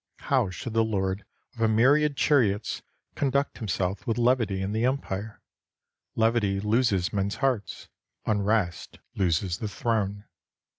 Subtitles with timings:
[0.31, 2.81] How should the lord of a myriad chariots
[3.13, 5.39] conduct himself with levity in the Empire?
[6.15, 7.87] Levity loses men's hearts;
[8.25, 10.25] unrest loses the throne.